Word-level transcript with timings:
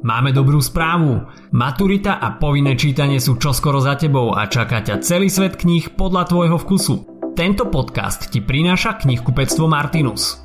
Máme 0.00 0.32
dobrú 0.32 0.64
správu. 0.64 1.28
Maturita 1.52 2.16
a 2.24 2.40
povinné 2.40 2.72
čítanie 2.72 3.20
sú 3.20 3.36
čoskoro 3.36 3.84
za 3.84 4.00
tebou 4.00 4.32
a 4.32 4.48
čaká 4.48 4.80
ťa 4.80 5.04
celý 5.04 5.28
svet 5.28 5.60
kníh 5.60 5.92
podľa 5.92 6.24
tvojho 6.24 6.56
vkusu. 6.56 6.94
Tento 7.36 7.68
podcast 7.68 8.32
ti 8.32 8.40
prináša 8.40 8.96
knihkupectvo 8.96 9.68
Martinus. 9.68 10.40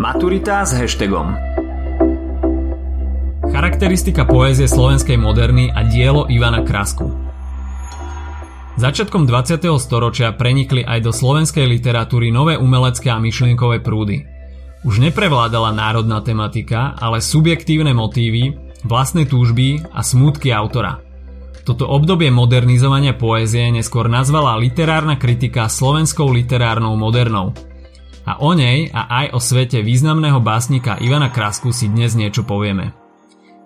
Maturita 0.00 0.64
s 0.64 0.72
hashtagom 0.72 1.36
Charakteristika 3.52 4.24
poézie 4.24 4.64
slovenskej 4.64 5.20
moderny 5.20 5.68
a 5.68 5.84
dielo 5.84 6.24
Ivana 6.32 6.64
Krasku 6.64 7.12
Začiatkom 8.80 9.28
20. 9.28 9.68
storočia 9.76 10.32
prenikli 10.32 10.80
aj 10.80 10.98
do 11.04 11.12
slovenskej 11.12 11.68
literatúry 11.68 12.32
nové 12.32 12.56
umelecké 12.56 13.12
a 13.12 13.20
myšlienkové 13.20 13.84
prúdy– 13.84 14.24
už 14.82 14.98
neprevládala 14.98 15.70
národná 15.70 16.18
tematika, 16.22 16.94
ale 16.98 17.22
subjektívne 17.22 17.94
motívy, 17.94 18.58
vlastné 18.82 19.30
túžby 19.30 19.78
a 19.94 20.02
smútky 20.02 20.50
autora. 20.50 20.98
Toto 21.62 21.86
obdobie 21.86 22.34
modernizovania 22.34 23.14
poézie 23.14 23.70
neskôr 23.70 24.10
nazvala 24.10 24.58
literárna 24.58 25.14
kritika 25.14 25.70
slovenskou 25.70 26.26
literárnou 26.34 26.98
modernou. 26.98 27.54
A 28.26 28.42
o 28.42 28.50
nej 28.54 28.90
a 28.90 29.22
aj 29.22 29.26
o 29.34 29.38
svete 29.38 29.78
významného 29.82 30.42
básnika 30.42 30.98
Ivana 30.98 31.30
Krasku 31.30 31.70
si 31.70 31.86
dnes 31.86 32.18
niečo 32.18 32.42
povieme. 32.42 32.94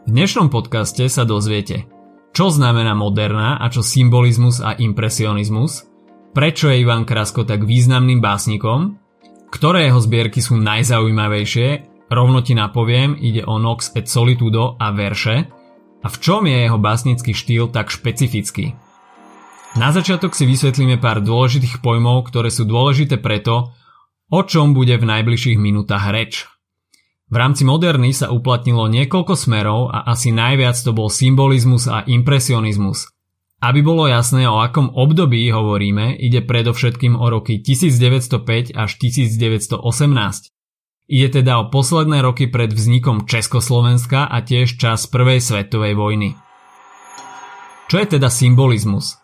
V 0.05 0.13
dnešnom 0.13 0.53
podcaste 0.53 1.09
sa 1.09 1.25
dozviete, 1.25 1.89
čo 2.37 2.53
znamená 2.53 2.93
moderná 2.93 3.57
a 3.57 3.73
čo 3.73 3.81
symbolizmus 3.81 4.61
a 4.61 4.77
impresionizmus, 4.77 5.89
prečo 6.37 6.69
je 6.69 6.85
Ivan 6.85 7.09
Krasko 7.09 7.49
tak 7.49 7.65
významným 7.65 8.21
básnikom 8.21 9.01
ktoré 9.51 9.89
jeho 9.89 10.01
zbierky 10.03 10.43
sú 10.43 10.59
najzaujímavejšie, 10.59 11.69
rovno 12.11 12.43
ti 12.43 12.55
napoviem, 12.55 13.19
ide 13.19 13.43
o 13.47 13.59
Nox 13.59 13.95
et 13.95 14.07
Solitudo 14.07 14.79
a 14.79 14.91
verše, 14.95 15.51
a 16.03 16.07
v 16.07 16.17
čom 16.23 16.47
je 16.47 16.57
jeho 16.69 16.79
básnický 16.79 17.35
štýl 17.35 17.73
tak 17.73 17.91
špecifický. 17.91 18.79
Na 19.77 19.91
začiatok 19.91 20.33
si 20.33 20.47
vysvetlíme 20.47 20.97
pár 21.03 21.21
dôležitých 21.21 21.83
pojmov, 21.83 22.31
ktoré 22.31 22.49
sú 22.49 22.65
dôležité 22.65 23.19
preto, 23.19 23.75
o 24.31 24.41
čom 24.47 24.73
bude 24.73 24.95
v 24.97 25.05
najbližších 25.05 25.59
minútach 25.59 26.09
reč. 26.11 26.47
V 27.27 27.35
rámci 27.35 27.67
moderny 27.67 28.15
sa 28.15 28.31
uplatnilo 28.31 28.87
niekoľko 28.87 29.35
smerov 29.35 29.91
a 29.91 30.07
asi 30.07 30.31
najviac 30.31 30.79
to 30.79 30.95
bol 30.95 31.11
symbolizmus 31.11 31.91
a 31.91 32.07
impresionizmus– 32.07 33.11
aby 33.71 33.81
bolo 33.83 34.07
jasné, 34.07 34.47
o 34.47 34.61
akom 34.63 34.93
období 34.93 35.49
hovoríme, 35.51 36.19
ide 36.19 36.43
predovšetkým 36.43 37.17
o 37.19 37.27
roky 37.31 37.59
1905 37.63 38.75
až 38.77 38.91
1918. 39.01 39.81
Ide 41.07 41.29
teda 41.31 41.63
o 41.63 41.71
posledné 41.71 42.19
roky 42.23 42.51
pred 42.51 42.75
vznikom 42.75 43.31
Československa 43.31 44.27
a 44.27 44.43
tiež 44.43 44.75
čas 44.75 45.07
Prvej 45.07 45.39
svetovej 45.39 45.95
vojny. 45.95 46.35
Čo 47.87 48.03
je 48.03 48.07
teda 48.19 48.27
symbolizmus? 48.27 49.15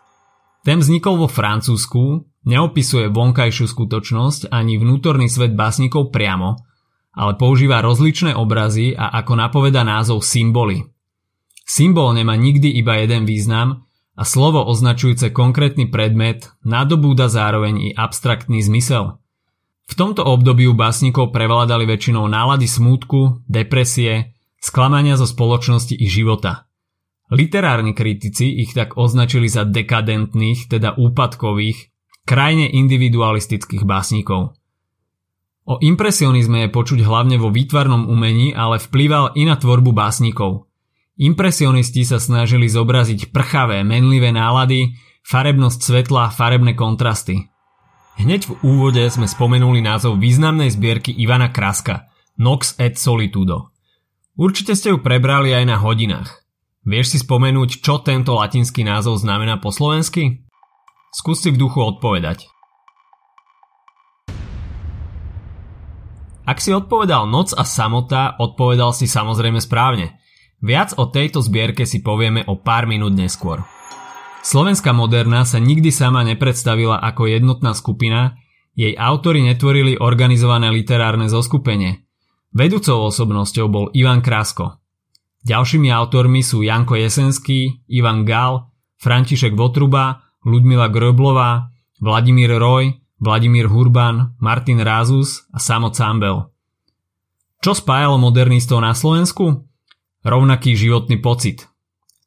Ten 0.63 0.79
vznikol 0.79 1.19
vo 1.19 1.27
Francúzsku, 1.27 2.23
neopisuje 2.47 3.11
vonkajšiu 3.11 3.67
skutočnosť 3.67 4.47
ani 4.47 4.79
vnútorný 4.79 5.27
svet 5.27 5.51
básnikov 5.51 6.15
priamo, 6.15 6.55
ale 7.13 7.35
používa 7.35 7.83
rozličné 7.83 8.31
obrazy 8.31 8.95
a 8.95 9.11
ako 9.19 9.33
napoveda 9.35 9.83
názov 9.83 10.23
symboly. 10.23 10.87
Symbol 11.67 12.15
nemá 12.15 12.39
nikdy 12.39 12.79
iba 12.79 12.99
jeden 12.99 13.27
význam, 13.27 13.83
a 14.13 14.23
slovo 14.25 14.61
označujúce 14.61 15.33
konkrétny 15.33 15.89
predmet 15.89 16.53
nadobúda 16.61 17.25
zároveň 17.29 17.75
i 17.81 17.89
abstraktný 17.97 18.61
zmysel. 18.61 19.17
V 19.89 19.93
tomto 19.97 20.23
období 20.23 20.69
u 20.69 20.77
básnikov 20.77 21.33
prevládali 21.33 21.89
väčšinou 21.89 22.29
nálady 22.29 22.69
smútku, 22.69 23.43
depresie, 23.49 24.37
sklamania 24.61 25.17
zo 25.17 25.27
spoločnosti 25.27 25.97
i 25.97 26.07
života. 26.07 26.69
Literárni 27.33 27.97
kritici 27.97 28.53
ich 28.61 28.77
tak 28.77 28.95
označili 28.95 29.49
za 29.49 29.65
dekadentných, 29.65 30.69
teda 30.69 30.95
úpadkových, 30.95 31.89
krajne 32.23 32.69
individualistických 32.69 33.83
básnikov. 33.83 34.55
O 35.63 35.79
impresionizme 35.79 36.67
je 36.67 36.75
počuť 36.75 36.99
hlavne 37.01 37.39
vo 37.39 37.49
výtvarnom 37.49 38.07
umení, 38.07 38.53
ale 38.53 38.77
vplyval 38.77 39.33
i 39.33 39.43
na 39.47 39.57
tvorbu 39.57 39.91
básnikov– 39.91 40.69
Impresionisti 41.13 42.01
sa 42.01 42.17
snažili 42.17 42.65
zobraziť 42.65 43.29
prchavé, 43.29 43.85
menlivé 43.85 44.33
nálady, 44.33 44.97
farebnosť 45.21 45.79
svetla, 45.85 46.33
farebné 46.33 46.73
kontrasty. 46.73 47.53
Hneď 48.17 48.49
v 48.49 48.53
úvode 48.65 49.05
sme 49.13 49.29
spomenuli 49.29 49.85
názov 49.85 50.17
významnej 50.17 50.73
zbierky 50.73 51.13
Ivana 51.13 51.53
Kraska 51.53 52.09
Nox 52.41 52.73
et 52.81 52.97
Solitudo. 52.97 53.69
Určite 54.33 54.73
ste 54.73 54.89
ju 54.89 55.05
prebrali 55.05 55.53
aj 55.53 55.65
na 55.69 55.77
hodinách. 55.77 56.33
Vieš 56.81 57.13
si 57.13 57.17
spomenúť, 57.21 57.85
čo 57.85 58.01
tento 58.01 58.33
latinský 58.33 58.81
názov 58.81 59.21
znamená 59.21 59.61
po 59.61 59.69
slovensky? 59.69 60.41
Skús 61.13 61.45
si 61.45 61.53
v 61.53 61.61
duchu 61.61 61.77
odpovedať. 61.77 62.49
Ak 66.43 66.57
si 66.57 66.73
odpovedal 66.73 67.29
noc 67.29 67.53
a 67.53 67.61
samota, 67.61 68.33
odpovedal 68.41 68.97
si 68.97 69.05
samozrejme 69.05 69.61
správne– 69.61 70.17
Viac 70.63 70.95
o 70.95 71.11
tejto 71.11 71.43
zbierke 71.43 71.83
si 71.83 71.99
povieme 71.99 72.47
o 72.47 72.55
pár 72.55 72.87
minút 72.87 73.11
neskôr. 73.11 73.67
Slovenská 74.47 74.95
moderna 74.95 75.43
sa 75.43 75.59
nikdy 75.59 75.91
sama 75.91 76.23
nepredstavila 76.23 77.03
ako 77.03 77.27
jednotná 77.27 77.75
skupina, 77.75 78.39
jej 78.71 78.95
autory 78.95 79.43
netvorili 79.43 79.99
organizované 79.99 80.71
literárne 80.71 81.27
zoskupenie. 81.27 82.07
Vedúcou 82.55 83.11
osobnosťou 83.11 83.67
bol 83.67 83.85
Ivan 83.91 84.23
Krasko. 84.23 84.79
Ďalšími 85.43 85.91
autormi 85.91 86.39
sú 86.39 86.63
Janko 86.63 86.95
Jesenský, 86.95 87.83
Ivan 87.91 88.23
Gal, 88.23 88.71
František 89.03 89.59
Votruba, 89.59 90.23
Ludmila 90.47 90.87
Groblová, 90.87 91.75
Vladimír 91.99 92.55
Roj, 92.55 93.03
Vladimír 93.19 93.67
Hurban, 93.67 94.39
Martin 94.39 94.79
Rázus 94.79 95.43
a 95.51 95.59
Samo 95.59 95.91
Cambel. 95.91 96.47
Čo 97.59 97.75
spájalo 97.75 98.15
modernistov 98.15 98.79
na 98.79 98.95
Slovensku? 98.95 99.67
Rovnaký 100.23 100.73
životný 100.73 101.19
pocit. 101.19 101.67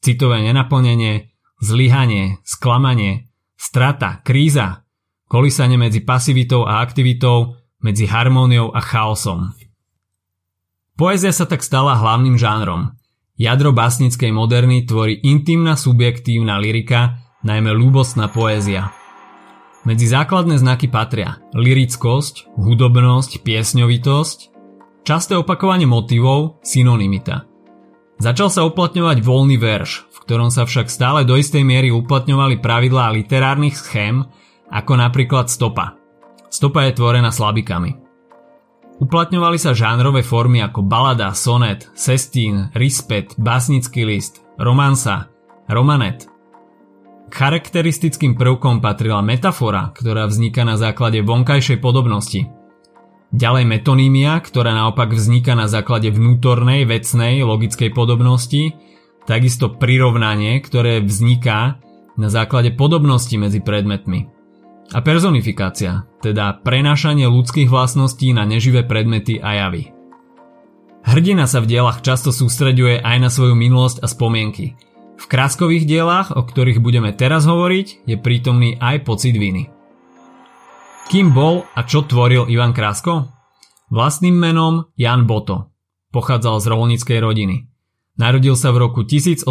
Citové 0.04 0.44
nenaplnenie, 0.44 1.32
zlyhanie, 1.58 2.38
sklamanie, 2.44 3.32
strata, 3.56 4.20
kríza, 4.22 4.84
kolísanie 5.26 5.80
medzi 5.80 6.04
pasivitou 6.04 6.68
a 6.68 6.84
aktivitou, 6.84 7.58
medzi 7.82 8.06
harmóniou 8.06 8.70
a 8.70 8.80
chaosom. 8.84 9.56
Poézia 10.96 11.32
sa 11.32 11.44
tak 11.44 11.60
stala 11.60 11.96
hlavným 11.98 12.40
žánrom. 12.40 12.96
Jadro 13.36 13.76
básnickej 13.76 14.32
moderny 14.32 14.88
tvorí 14.88 15.20
intimná 15.20 15.76
subjektívna 15.76 16.56
lyrika, 16.56 17.20
najmä 17.44 17.68
ľúbostná 17.76 18.32
poézia. 18.32 18.96
Medzi 19.84 20.08
základné 20.08 20.56
znaky 20.56 20.88
patria 20.88 21.36
lirickosť, 21.52 22.56
hudobnosť, 22.56 23.44
piesňovitosť, 23.44 24.38
časté 25.04 25.36
opakovanie 25.36 25.84
motivov, 25.84 26.64
synonymita– 26.64 27.44
Začal 28.16 28.48
sa 28.48 28.64
uplatňovať 28.64 29.20
voľný 29.20 29.60
verš, 29.60 30.08
v 30.08 30.18
ktorom 30.24 30.48
sa 30.48 30.64
však 30.64 30.88
stále 30.88 31.28
do 31.28 31.36
istej 31.36 31.60
miery 31.60 31.92
uplatňovali 31.92 32.64
pravidlá 32.64 33.12
literárnych 33.12 33.76
schém, 33.76 34.24
ako 34.72 34.92
napríklad 34.96 35.52
stopa. 35.52 36.00
Stopa 36.48 36.88
je 36.88 36.96
tvorená 36.96 37.28
slabikami. 37.28 38.00
Uplatňovali 38.96 39.60
sa 39.60 39.76
žánrové 39.76 40.24
formy 40.24 40.64
ako 40.64 40.80
balada, 40.80 41.36
sonet, 41.36 41.92
sestín, 41.92 42.72
rispet, 42.72 43.36
básnický 43.36 44.08
list, 44.08 44.40
romansa, 44.56 45.28
romanet. 45.68 46.24
Charakteristickým 47.28 48.32
prvkom 48.32 48.80
patrila 48.80 49.20
metafora, 49.20 49.92
ktorá 49.92 50.24
vzniká 50.24 50.64
na 50.64 50.80
základe 50.80 51.20
vonkajšej 51.20 51.84
podobnosti– 51.84 52.48
Ďalej 53.34 53.64
metonímia, 53.66 54.38
ktorá 54.38 54.70
naopak 54.70 55.10
vzniká 55.10 55.58
na 55.58 55.66
základe 55.66 56.14
vnútornej, 56.14 56.86
vecnej, 56.86 57.42
logickej 57.42 57.90
podobnosti, 57.90 58.78
takisto 59.26 59.74
prirovnanie, 59.74 60.62
ktoré 60.62 61.02
vzniká 61.02 61.82
na 62.14 62.28
základe 62.30 62.72
podobnosti 62.72 63.34
medzi 63.34 63.58
predmetmi. 63.58 64.30
A 64.94 65.02
personifikácia, 65.02 66.06
teda 66.22 66.62
prenášanie 66.62 67.26
ľudských 67.26 67.66
vlastností 67.66 68.30
na 68.30 68.46
neživé 68.46 68.86
predmety 68.86 69.42
a 69.42 69.66
javy. 69.66 69.90
Hrdina 71.02 71.50
sa 71.50 71.58
v 71.62 71.70
dielach 71.70 72.02
často 72.06 72.30
sústreďuje 72.30 73.02
aj 73.02 73.16
na 73.18 73.30
svoju 73.30 73.58
minulosť 73.58 74.02
a 74.02 74.10
spomienky. 74.10 74.78
V 75.16 75.24
kráskových 75.26 75.86
dielach, 75.86 76.30
o 76.34 76.42
ktorých 76.42 76.78
budeme 76.78 77.10
teraz 77.10 77.46
hovoriť, 77.46 78.06
je 78.06 78.16
prítomný 78.18 78.78
aj 78.78 79.02
pocit 79.02 79.34
viny. 79.34 79.75
Kým 81.06 81.30
bol 81.30 81.62
a 81.78 81.86
čo 81.86 82.02
tvoril 82.02 82.50
Ivan 82.50 82.74
Krasko? 82.74 83.30
Vlastným 83.94 84.34
menom 84.34 84.90
Jan 84.98 85.22
Boto. 85.22 85.70
Pochádzal 86.10 86.58
z 86.58 86.66
rolníckej 86.66 87.18
rodiny. 87.22 87.70
Narodil 88.18 88.58
sa 88.58 88.74
v 88.74 88.90
roku 88.90 89.06
1876 89.06 89.46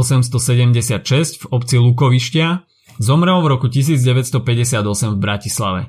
v 1.39 1.45
obci 1.55 1.79
Lukovištia, 1.79 2.67
zomrel 2.99 3.39
v 3.39 3.47
roku 3.55 3.71
1958 3.71 5.15
v 5.15 5.17
Bratislave. 5.23 5.81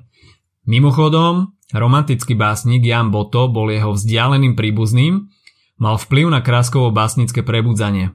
Mimochodom, 0.70 1.58
romantický 1.74 2.38
básnik 2.38 2.86
Jan 2.86 3.10
Boto 3.10 3.50
bol 3.50 3.66
jeho 3.66 3.90
vzdialeným 3.90 4.54
príbuzným, 4.54 5.26
mal 5.82 5.98
vplyv 5.98 6.30
na 6.30 6.46
Kráskovo 6.46 6.94
básnické 6.94 7.42
prebudzanie. 7.42 8.14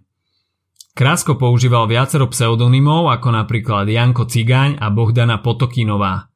Krásko 0.96 1.36
používal 1.36 1.92
viacero 1.92 2.32
pseudonymov 2.32 3.12
ako 3.12 3.28
napríklad 3.36 3.92
Janko 3.92 4.24
Cigáň 4.24 4.80
a 4.80 4.88
Bohdana 4.88 5.44
Potokinová. 5.44 6.31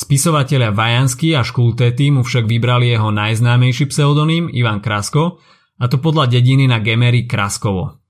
Spisovatelia 0.00 0.72
Vajanský 0.72 1.36
a 1.36 1.44
Škultéty 1.44 2.08
mu 2.08 2.24
však 2.24 2.48
vybrali 2.48 2.88
jeho 2.88 3.12
najznámejší 3.12 3.92
pseudonym 3.92 4.48
Ivan 4.48 4.80
Krasko 4.80 5.36
a 5.76 5.84
to 5.92 6.00
podľa 6.00 6.40
dediny 6.40 6.64
na 6.64 6.80
Gemery 6.80 7.28
Kraskovo. 7.28 8.00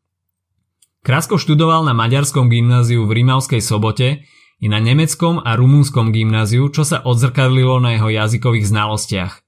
Krasko 1.02 1.34
študoval 1.34 1.82
na 1.82 1.90
maďarskom 1.90 2.46
gymnáziu 2.46 3.02
v 3.10 3.18
Rímavskej 3.18 3.58
sobote 3.58 4.22
i 4.62 4.70
na 4.70 4.78
nemeckom 4.78 5.42
a 5.42 5.58
rumúnskom 5.58 6.14
gymnáziu, 6.14 6.70
čo 6.70 6.86
sa 6.86 7.02
odzrkadlilo 7.02 7.82
na 7.82 7.98
jeho 7.98 8.06
jazykových 8.06 8.70
znalostiach. 8.70 9.42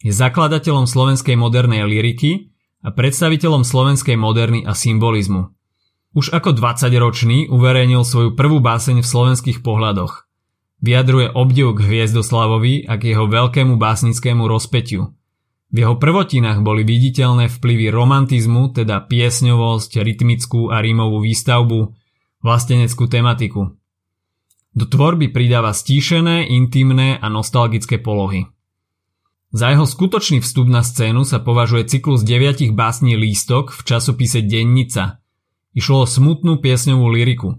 Je 0.00 0.08
zakladateľom 0.08 0.88
slovenskej 0.88 1.36
modernej 1.36 1.84
liriky 1.84 2.48
a 2.80 2.96
predstaviteľom 2.96 3.60
slovenskej 3.60 4.16
moderny 4.16 4.64
a 4.64 4.72
symbolizmu. 4.72 5.52
Už 6.16 6.32
ako 6.32 6.56
20-ročný 6.56 7.52
uverejnil 7.52 8.08
svoju 8.08 8.32
prvú 8.32 8.64
báseň 8.64 9.04
v 9.04 9.10
slovenských 9.12 9.60
pohľadoch. 9.60 10.23
Vyjadruje 10.84 11.32
obdiv 11.32 11.80
k 11.80 11.88
Hviezdoslavovi 11.88 12.84
a 12.84 13.00
k 13.00 13.16
jeho 13.16 13.24
veľkému 13.24 13.80
básnickému 13.80 14.44
rozpetiu. 14.44 15.16
V 15.72 15.76
jeho 15.80 15.96
prvotinách 15.96 16.60
boli 16.60 16.84
viditeľné 16.84 17.48
vplyvy 17.48 17.88
romantizmu, 17.88 18.76
teda 18.76 19.00
piesňovosť, 19.08 20.04
rytmickú 20.04 20.68
a 20.68 20.84
rímovú 20.84 21.24
výstavbu, 21.24 21.88
vlasteneckú 22.44 23.08
tematiku. 23.08 23.72
Do 24.76 24.84
tvorby 24.84 25.32
pridáva 25.32 25.72
stíšené, 25.72 26.52
intimné 26.52 27.16
a 27.16 27.32
nostalgické 27.32 27.96
polohy. 27.96 28.44
Za 29.56 29.72
jeho 29.72 29.88
skutočný 29.88 30.44
vstup 30.44 30.68
na 30.68 30.84
scénu 30.84 31.24
sa 31.24 31.40
považuje 31.40 31.88
cyklus 31.88 32.26
deviatich 32.26 32.76
básní 32.76 33.16
Lístok 33.16 33.72
v 33.72 33.80
časopise 33.88 34.44
Dennica. 34.44 35.22
Išlo 35.72 36.04
o 36.04 36.10
smutnú 36.10 36.60
piesňovú 36.60 37.08
liriku. 37.08 37.56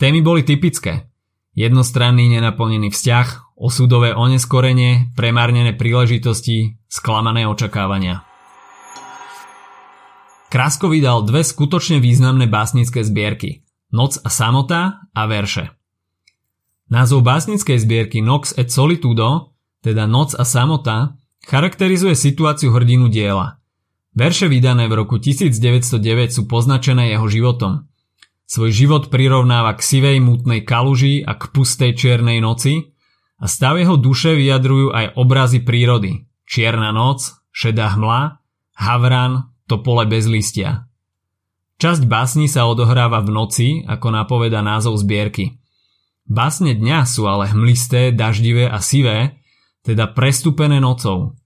Témy 0.00 0.26
boli 0.26 0.42
typické. 0.42 1.06
Jednostranný 1.58 2.38
nenaplnený 2.38 2.94
vzťah, 2.94 3.58
osudové 3.58 4.14
oneskorenie, 4.14 5.10
premárnené 5.18 5.74
príležitosti, 5.74 6.78
sklamané 6.86 7.50
očakávania. 7.50 8.22
Krasko 10.54 10.86
vydal 10.86 11.26
dve 11.26 11.42
skutočne 11.42 11.98
významné 11.98 12.46
básnické 12.46 13.02
zbierky 13.02 13.66
Noc 13.90 14.22
a 14.22 14.30
samota 14.30 15.02
a 15.10 15.22
verše. 15.26 15.74
Názov 16.94 17.26
básnickej 17.26 17.82
zbierky 17.82 18.22
Nox 18.22 18.54
et 18.54 18.70
Solitudo, 18.70 19.58
teda 19.82 20.06
Noc 20.06 20.38
a 20.38 20.46
samota, 20.46 21.18
Charakterizuje 21.48 22.12
situáciu 22.12 22.76
hrdinu 22.76 23.08
diela. 23.08 23.56
Verše 24.12 24.52
vydané 24.52 24.84
v 24.84 25.00
roku 25.00 25.16
1909 25.16 26.28
sú 26.28 26.44
poznačené 26.44 27.08
jeho 27.16 27.24
životom. 27.24 27.87
Svoj 28.48 28.72
život 28.72 29.12
prirovnáva 29.12 29.76
k 29.76 29.84
sivej 29.84 30.24
mutnej 30.24 30.64
kaluži 30.64 31.20
a 31.20 31.36
k 31.36 31.52
pustej 31.52 31.92
čiernej 31.92 32.40
noci 32.40 32.96
a 33.36 33.44
stav 33.44 33.76
jeho 33.76 34.00
duše 34.00 34.32
vyjadrujú 34.32 34.88
aj 34.88 35.20
obrazy 35.20 35.60
prírody. 35.60 36.24
Čierna 36.48 36.88
noc, 36.96 37.28
šedá 37.52 37.92
hmla, 37.92 38.40
havran, 38.72 39.52
topole 39.68 40.08
bez 40.08 40.24
listia. 40.24 40.88
Časť 41.76 42.08
básni 42.08 42.48
sa 42.48 42.64
odohráva 42.64 43.20
v 43.20 43.30
noci, 43.36 43.68
ako 43.84 44.16
napoveda 44.16 44.64
názov 44.64 44.96
zbierky. 44.96 45.60
Básne 46.24 46.72
dňa 46.72 47.04
sú 47.04 47.28
ale 47.28 47.52
hmlisté, 47.52 48.16
daždivé 48.16 48.64
a 48.64 48.80
sivé, 48.80 49.44
teda 49.84 50.08
prestúpené 50.08 50.80
nocou. 50.80 51.36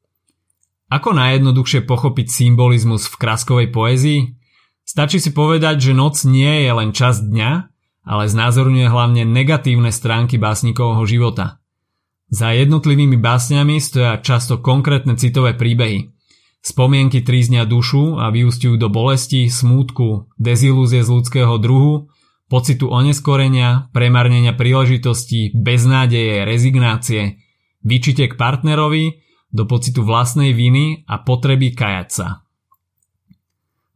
Ako 0.86 1.18
najjednoduchšie 1.18 1.82
pochopiť 1.82 2.30
symbolizmus 2.30 3.10
v 3.10 3.14
kráskovej 3.18 3.68
poézii? 3.74 4.38
Stačí 4.82 5.22
si 5.22 5.30
povedať, 5.30 5.90
že 5.90 5.92
noc 5.94 6.20
nie 6.26 6.66
je 6.66 6.70
len 6.74 6.90
čas 6.90 7.22
dňa, 7.22 7.72
ale 8.02 8.24
znázorňuje 8.26 8.86
hlavne 8.90 9.22
negatívne 9.22 9.94
stránky 9.94 10.36
básnikovho 10.36 11.06
života. 11.06 11.62
Za 12.32 12.56
jednotlivými 12.56 13.20
básňami 13.20 13.76
stoja 13.78 14.18
často 14.18 14.58
konkrétne 14.58 15.20
citové 15.20 15.52
príbehy. 15.52 16.16
Spomienky 16.62 17.20
tríznia 17.20 17.66
dušu 17.66 18.22
a 18.22 18.30
vyústiujú 18.30 18.78
do 18.78 18.88
bolesti, 18.88 19.50
smútku, 19.50 20.30
dezilúzie 20.38 21.02
z 21.02 21.10
ľudského 21.10 21.58
druhu, 21.58 22.08
pocitu 22.46 22.88
oneskorenia, 22.88 23.90
premarnenia 23.90 24.54
príležitostí, 24.54 25.52
beznádeje, 25.56 26.46
rezignácie, 26.46 27.42
výčitek 27.82 28.38
partnerovi 28.38 29.24
do 29.52 29.68
pocitu 29.68 30.00
vlastnej 30.06 30.54
viny 30.56 31.04
a 31.04 31.20
potreby 31.20 31.74
kajať 31.76 32.08
sa. 32.08 32.41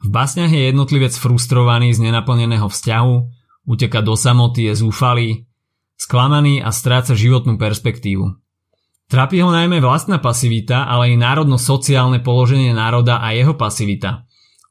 V 0.06 0.14
básniach 0.14 0.54
je 0.54 0.70
jednotlivec 0.70 1.10
frustrovaný 1.18 1.90
z 1.90 2.06
nenaplneného 2.06 2.70
vzťahu, 2.70 3.14
uteka 3.66 4.06
do 4.06 4.14
samoty, 4.14 4.70
je 4.70 4.86
zúfalý, 4.86 5.50
sklamaný 5.98 6.62
a 6.62 6.70
stráca 6.70 7.18
životnú 7.18 7.58
perspektívu. 7.58 8.38
Trápi 9.10 9.42
ho 9.42 9.50
najmä 9.50 9.82
vlastná 9.82 10.22
pasivita, 10.22 10.86
ale 10.86 11.10
i 11.10 11.16
národno-sociálne 11.18 12.22
položenie 12.22 12.70
národa 12.70 13.18
a 13.18 13.34
jeho 13.34 13.58
pasivita. 13.58 14.22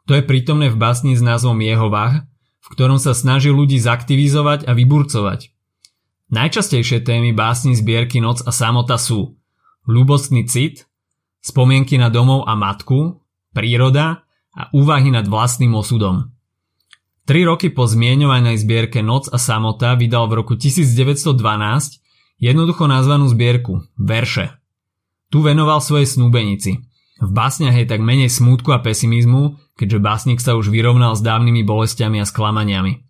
To 0.08 0.16
je 0.16 0.24
prítomné 0.24 0.72
v 0.72 0.80
básni 0.80 1.20
s 1.20 1.24
názvom 1.24 1.60
Jehovah, 1.60 2.24
v 2.64 2.68
ktorom 2.72 2.96
sa 2.96 3.12
snaží 3.12 3.52
ľudí 3.52 3.76
zaktivizovať 3.76 4.64
a 4.64 4.72
vyburcovať. 4.72 5.52
Najčastejšie 6.32 7.04
témy 7.04 7.36
básni 7.36 7.76
zbierky 7.76 8.24
Noc 8.24 8.40
a 8.48 8.56
samota 8.56 8.96
sú 8.96 9.36
ľubostný 9.84 10.48
cit, 10.48 10.88
spomienky 11.44 12.00
na 12.00 12.08
domov 12.08 12.48
a 12.48 12.56
matku, 12.56 13.20
príroda 13.52 14.25
a 14.56 14.72
úvahy 14.72 15.12
nad 15.12 15.28
vlastným 15.28 15.76
osudom. 15.76 16.32
Tri 17.26 17.44
roky 17.44 17.74
po 17.74 17.90
zmienovanej 17.90 18.62
zbierke 18.64 19.04
Noc 19.04 19.28
a 19.28 19.42
samota 19.42 19.98
vydal 19.98 20.32
v 20.32 20.46
roku 20.46 20.54
1912 20.56 21.36
jednoducho 22.40 22.86
nazvanú 22.86 23.28
zbierku 23.28 23.84
Verše. 23.98 24.56
Tu 25.34 25.42
venoval 25.42 25.82
svojej 25.82 26.06
snúbenici. 26.06 26.86
V 27.20 27.32
básniach 27.32 27.76
je 27.76 27.88
tak 27.90 28.04
menej 28.04 28.30
smútku 28.30 28.76
a 28.76 28.80
pesimizmu, 28.84 29.58
keďže 29.80 30.00
básnik 30.04 30.40
sa 30.40 30.54
už 30.54 30.70
vyrovnal 30.70 31.16
s 31.18 31.26
dávnymi 31.26 31.64
bolestiami 31.66 32.22
a 32.22 32.30
sklamaniami. 32.30 33.02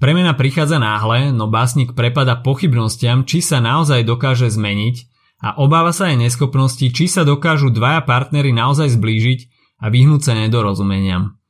Premena 0.00 0.32
prichádza 0.32 0.80
náhle, 0.80 1.32
no 1.32 1.48
básnik 1.48 1.92
prepada 1.92 2.36
pochybnostiam, 2.36 3.24
či 3.28 3.44
sa 3.44 3.60
naozaj 3.60 4.04
dokáže 4.04 4.48
zmeniť 4.48 4.96
a 5.40 5.56
obáva 5.60 5.92
sa 5.92 6.12
aj 6.12 6.28
neschopnosti, 6.28 6.84
či 6.92 7.04
sa 7.08 7.24
dokážu 7.24 7.72
dvaja 7.72 8.04
partnery 8.04 8.52
naozaj 8.52 8.96
zblížiť 8.96 9.40
a 9.80 9.86
vyhnúť 9.88 10.20
sa 10.20 10.32
nedorozumeniam. 10.36 11.40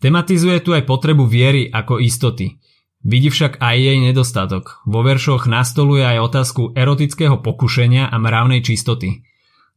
Tematizuje 0.00 0.58
tu 0.64 0.72
aj 0.72 0.88
potrebu 0.88 1.28
viery 1.28 1.68
ako 1.68 2.00
istoty. 2.00 2.58
Vidí 3.04 3.30
však 3.30 3.62
aj 3.62 3.76
jej 3.78 3.98
nedostatok. 4.02 4.82
Vo 4.88 5.06
veršoch 5.06 5.46
nastoluje 5.46 6.02
aj 6.02 6.18
otázku 6.18 6.74
erotického 6.74 7.38
pokušenia 7.38 8.10
a 8.10 8.16
mravnej 8.18 8.64
čistoty. 8.64 9.22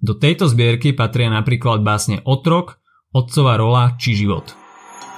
Do 0.01 0.17
tejto 0.17 0.49
zbierky 0.49 0.97
patria 0.97 1.29
napríklad 1.29 1.85
básne 1.85 2.25
Otrok, 2.25 2.81
Otcova 3.13 3.59
rola 3.59 3.99
či 4.01 4.17
život. 4.17 4.57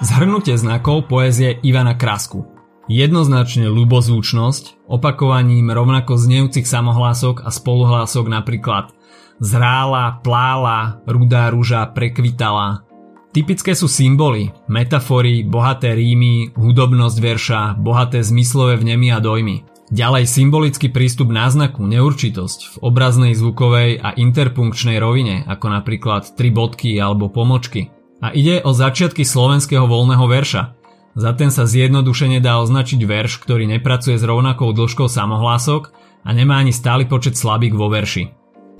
Zhrnutie 0.04 0.60
znakov 0.60 1.08
poézie 1.08 1.56
Ivana 1.64 1.96
Krasku 1.96 2.54
Jednoznačne 2.92 3.72
ľubozvučnosť, 3.72 4.92
opakovaním 4.92 5.72
rovnako 5.72 6.20
znejúcich 6.20 6.68
samohlások 6.68 7.48
a 7.48 7.50
spoluhlások 7.50 8.28
napríklad 8.28 8.92
zrála, 9.40 10.20
plála, 10.22 11.02
rudá 11.08 11.50
rúža, 11.50 11.86
prekvitala. 11.90 12.86
Typické 13.34 13.74
sú 13.74 13.90
symboly, 13.90 14.54
metafory, 14.70 15.42
bohaté 15.42 15.98
rímy, 15.98 16.54
hudobnosť 16.54 17.18
verša, 17.18 17.62
bohaté 17.82 18.22
zmyslové 18.22 18.78
vnemy 18.78 19.10
a 19.10 19.18
dojmy. 19.18 19.66
Ďalej 19.90 20.26
symbolický 20.30 20.90
prístup 20.94 21.34
náznaku, 21.34 21.86
neurčitosť 21.86 22.60
v 22.74 22.76
obraznej, 22.82 23.34
zvukovej 23.34 24.02
a 24.02 24.14
interpunkčnej 24.14 24.98
rovine, 25.02 25.46
ako 25.50 25.66
napríklad 25.70 26.34
tri 26.38 26.54
bodky 26.54 26.98
alebo 26.98 27.30
pomočky. 27.30 27.90
A 28.22 28.32
ide 28.34 28.62
o 28.62 28.74
začiatky 28.74 29.26
slovenského 29.26 29.86
voľného 29.86 30.26
verša, 30.30 30.64
za 31.14 31.30
ten 31.38 31.54
sa 31.54 31.70
zjednodušene 31.70 32.42
dá 32.42 32.58
označiť 32.58 32.98
verš, 33.06 33.38
ktorý 33.46 33.70
nepracuje 33.70 34.18
s 34.18 34.26
rovnakou 34.26 34.74
dĺžkou 34.74 35.06
samohlások 35.06 35.94
a 36.26 36.30
nemá 36.34 36.58
ani 36.58 36.74
stály 36.74 37.06
počet 37.06 37.38
slabík 37.38 37.78
vo 37.78 37.86
verši. 37.86 38.43